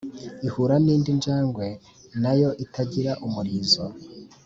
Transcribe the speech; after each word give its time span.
ihura 0.47 0.75
n’indi 0.83 1.11
njangwe 1.17 1.67
na 2.23 2.33
yo 2.39 2.49
itagira 2.63 3.11
umurizo 3.25 3.83